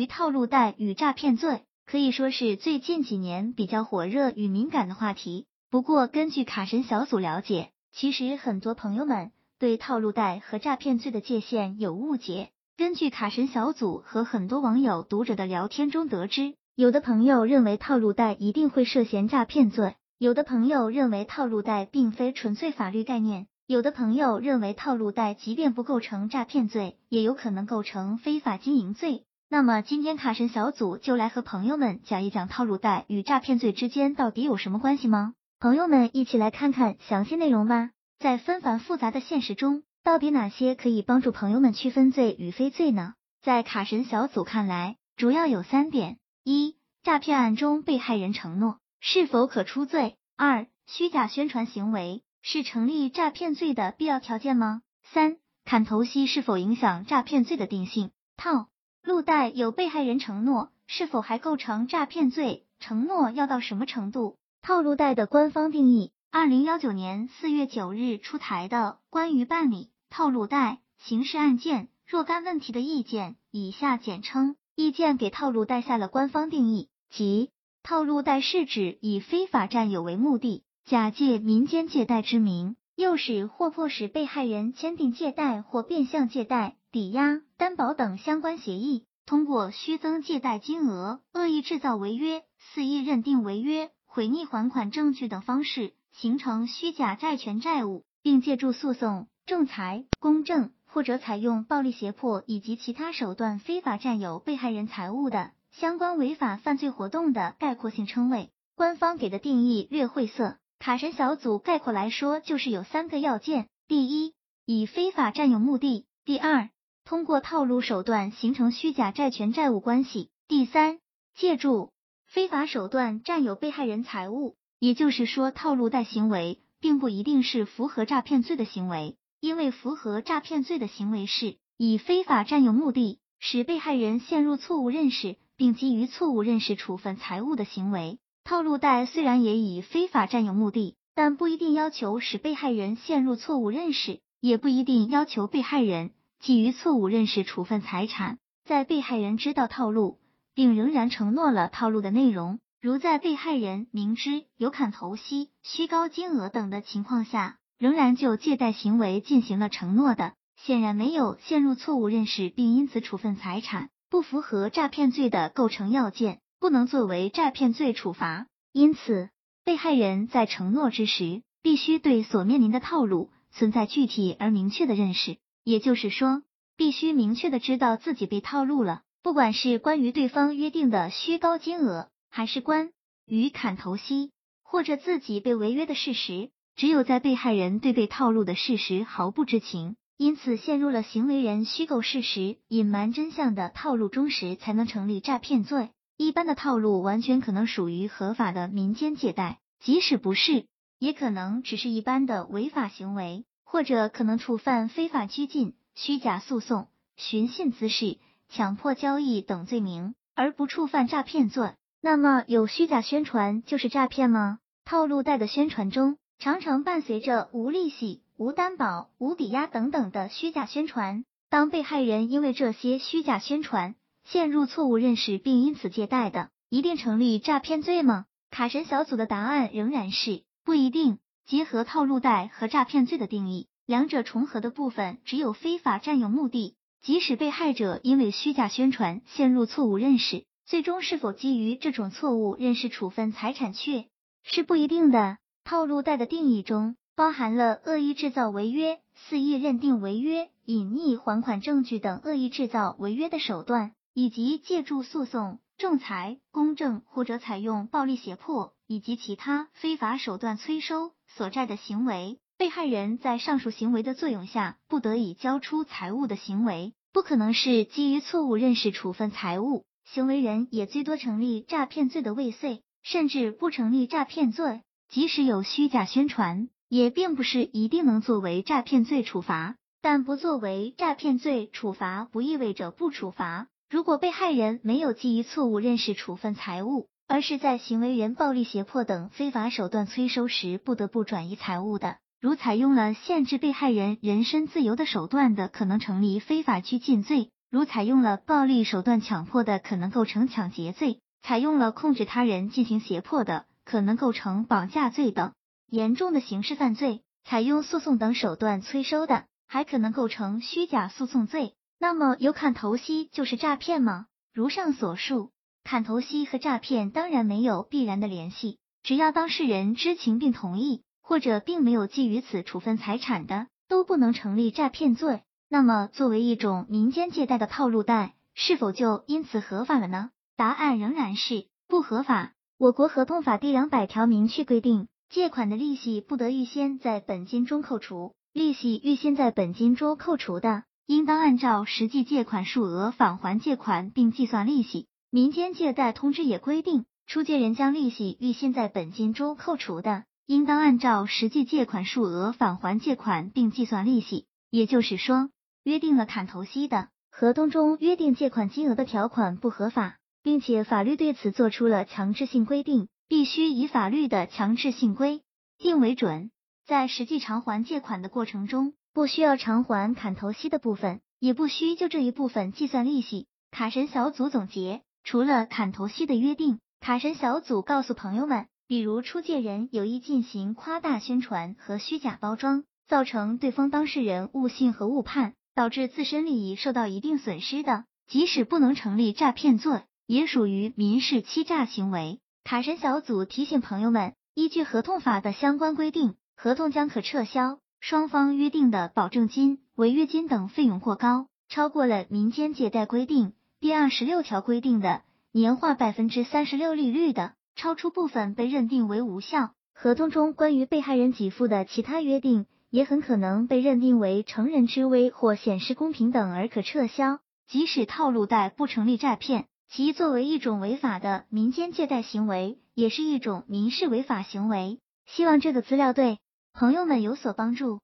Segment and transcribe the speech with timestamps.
[0.00, 5.44] 于套路贷与诈骗罪，可以说是最近几年比较火热与敏感的话题。
[5.70, 12.48] 不过，根据卡神小组了解，其实很多朋友们对套路贷和诈骗罪的界限有误解。
[12.78, 23.48] 根据卡神小组和很多网友读者的聊天中得知，有的朋友认为套路贷一定会涉嫌诈骗罪，有的朋友认为套路贷并非纯粹法律概念。
[23.66, 29.26] 有的朋友认为套路贷即便不构成诈骗罪，也有可能构成非法经营罪。
[29.52, 35.34] 那么今天卡神小组就来和朋友们讲一讲套路贷与诈骗罪之间到底有什么关系吗？
[35.58, 37.90] 朋友们一起来看看详细内容吧。
[38.20, 43.14] 在纷繁复杂的现实中，到底哪些可以帮助朋友们区分罪与非罪呢？
[43.42, 52.22] 在卡神小组看来，主要有三点：一、诈骗案中被害人承诺是否可出罪；二、虚假宣传行为。
[52.40, 54.80] 是成立诈骗罪的必要条件吗？
[55.02, 58.12] 三砍头息是否影响诈骗罪的定性？
[58.36, 58.68] 套
[59.02, 62.66] 路贷有被害人承诺，是否还构成诈骗罪？
[62.80, 64.36] 承诺要到什么程度？
[64.60, 77.50] 套路贷的官方定义：二零幺九年四月九日出台的《关于办理套路贷刑事案件若干问题的意见》（以下简称意见）给套路贷下了官方定义，即
[77.82, 80.62] 套路贷是指以非法占有为目的。
[80.84, 108.50] 假借民间借贷之名，诱使或迫使被害人签订借贷或变相借贷、抵押、担保等相关协议，通过虚增借贷金额、恶意制造违约、肆意认定违约、毁匿还款证据等方式，形成虚假债权债务，并借助诉讼、仲裁、公证或者采用暴力胁迫以及其他手段非法占有被害人财物的相关违法犯罪活动的概括性称谓。
[108.74, 110.56] 官方给的定义略晦涩。
[110.80, 116.70] 卡神小组概括来说，就是有三个要件：第一，以非法占有目的；第二，
[117.10, 121.00] 通过套路手段形成虚假债权债务关系；第三，
[121.34, 121.90] 借助
[122.24, 124.54] 非法手段占有被害人财物。
[124.78, 138.20] 也就是说，套路贷行为并不一定是符合诈骗罪的行为，因为符合诈骗罪的行为是以非法占有目的，使被害人陷入错误认识，并基于错误认识处分财物的行为。
[138.44, 148.38] 套路贷虽然也以非法占有目的，但不一定要求使被害人陷入错误认识，也不一定要求被害人基于错误认识处分财产。
[148.64, 150.18] 在被害人知道套路，
[150.54, 166.40] 并仍然承诺了套路的内容，如在被害人明知有砍头息、虚高金额等的情况下，仍然就借贷行为进行了承诺的，显然没有陷入错误认识，并因此处分财产，不符合诈骗罪的构成要件。
[166.60, 169.30] 不能作为诈骗罪处罚，因此
[169.64, 175.38] 被害人在承诺之时，必须对所面临的套路存在具体而明确的认识。
[175.64, 176.42] 也就是说，
[176.76, 179.02] 必须明确的知道自己被套路了。
[179.22, 182.90] 不管是关于对方约定的虚高金额，还是关
[183.26, 184.32] 于砍头息，
[184.62, 195.90] 或者自己被违约的事实，只有在被害人对被套路的事实毫不知情，因此陷入了行为人虚构事实、隐瞒真相的套路中时，才能成立诈骗罪。
[196.16, 200.66] 一般的套路完全可能属于合法的民间借贷，即使不是，
[200.98, 211.74] 也可能只是一般的违法行为，或者可能触犯非法拘禁、虚假诉讼、寻衅滋事、强迫交易等罪名，而不触犯诈骗罪。
[212.00, 214.58] 那么，有虚假宣传就是诈骗吗？
[214.84, 221.24] 套路贷的宣传中，常常伴随着无利息、无担保、无抵押等等的虚假宣传。
[221.48, 223.94] 当被害人因为这些虚假宣传，
[224.24, 228.24] 陷入错误认识并因此借贷的，一定成立诈骗罪吗？
[228.50, 231.20] 卡神小组的答案仍然是不一定。
[231.50, 236.76] 结合套路贷和诈骗罪的定义，两者重合的部分只有非法占有目的。
[237.02, 244.04] 即使被害者因为虚假宣传陷入错误认识，最终是否基于这种错误认识处分财产，却
[244.44, 245.38] 是不一定的。
[245.64, 253.90] 套路贷的定义中包含了恶意制造违约、肆意认定违约、隐匿还款证据等恶意制造违约的手段。
[254.14, 274.82] 以及借助诉讼、仲裁、公证或者采用暴力胁迫以及其他非法手段催收所债的行为，被害人在上述行为的作用下不得已交出财物的行为，不可能是基于错误认识处分财物，行为人也最多成立诈骗罪的未遂，甚至不成立诈骗罪。
[275.08, 283.68] 即使有虚假宣传，也并不是一定能作为诈骗罪处罚，但不作为诈骗罪处罚，不意味着不处罚。
[283.88, 297.52] 如果被害人没有基于错误认识处分财物，而是在行为人暴力胁迫等非法手段催收时不得不转移财物的，如采用了限制被害人人身自由的手段的，可能成立非法拘禁罪。
[297.70, 305.52] 如采用了暴力手段强迫的，可能构成抢劫罪；采用了控制他人进行胁迫的，可能构成绑架罪等
[305.86, 311.76] 严重的刑事犯罪；采用诉讼等手段催收的，还可能构成虚假诉讼罪。
[312.00, 314.26] 那么，有砍头息就是诈骗吗？
[314.52, 315.52] 如上所述，
[315.84, 325.42] 砍头息和诈骗当然没有必然的联系，只要当事人知情并同意，或者并没有基于此处分财产的，都不能成立诈骗罪。
[325.68, 330.30] 那么，作为一种民间借贷的套路贷，是否就因此合法了呢？
[330.56, 332.52] 答案仍然是不合法。
[332.78, 340.84] 我国合同法第两百条明确规定，借款的利息不得预先在本金中扣除，利息预先在本金中扣除的。
[341.06, 345.08] 应当按照实际借款数额返还借款，并计算利息。
[345.32, 354.46] 民间借贷通知也规定，出借人将利息预先在本金中扣除的，应当按照实际借款数额返还借款，并计算利息。
[354.70, 355.50] 也就是说，
[355.84, 365.42] 约定了砍头息的合同中约定借款金额的条款不合法，并且法律对此做出了强制性规定，必须以法律的强制性规
[365.78, 366.50] 定为准，
[366.86, 368.94] 在实际偿还借款的过程中。
[369.12, 373.48] 不需要偿还砍头息的部分，也不需就这一部分计算利息。
[373.72, 392.40] 卡神小组总结，除了砍头息的约定，卡神小组告诉朋友们，比如出借人有意进行夸大宣传和虚假包装，造成对方当事人误信和误判，导致自身利益受到一定损失的，即使不能成立诈骗罪，也属于民事欺诈行为。
[392.64, 397.78] 卡神小组提醒朋友们，依据合同法的相关规定，合同将可撤销。
[398.00, 405.22] 双方约定的保证金、违约金等费用过高，超过了民间借贷规定第二十六条规定的
[405.52, 409.70] 年化百分之三十六利率的，超出部分被认定为无效。
[409.94, 417.38] 合同中关于被害人给付的其他约定，也很可能被认定为乘人之危或显示公平等而可撤销。
[417.68, 424.98] 即使套路贷不成立诈骗，其作为一种违法的民间借贷行为，也是一种民事违法行为。
[425.24, 426.38] 希望这个资料对。
[426.74, 428.00] 朋友们有所帮助。